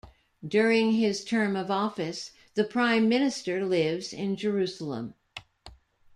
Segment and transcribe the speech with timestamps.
[0.43, 5.13] During his term of office, the prime minister lives in Jerusalem.